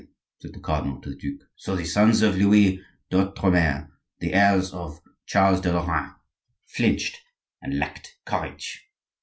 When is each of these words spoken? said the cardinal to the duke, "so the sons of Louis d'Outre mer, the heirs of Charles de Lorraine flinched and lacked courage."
said 0.41 0.51
the 0.51 0.59
cardinal 0.59 0.99
to 0.99 1.11
the 1.11 1.15
duke, 1.15 1.41
"so 1.55 1.75
the 1.75 1.85
sons 1.85 2.23
of 2.23 2.35
Louis 2.35 2.81
d'Outre 3.11 3.51
mer, 3.51 3.91
the 4.17 4.33
heirs 4.33 4.73
of 4.73 4.99
Charles 5.27 5.61
de 5.61 5.71
Lorraine 5.71 6.15
flinched 6.65 7.19
and 7.61 7.77
lacked 7.77 8.17
courage." 8.25 8.87